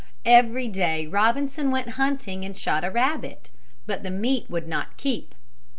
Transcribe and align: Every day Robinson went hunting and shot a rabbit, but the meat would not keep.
Every 0.25 0.67
day 0.67 1.05
Robinson 1.05 1.69
went 1.69 1.89
hunting 1.89 2.43
and 2.43 2.57
shot 2.57 2.83
a 2.83 2.89
rabbit, 2.89 3.51
but 3.85 4.01
the 4.01 4.09
meat 4.09 4.49
would 4.49 4.67
not 4.67 4.97
keep. 4.97 5.35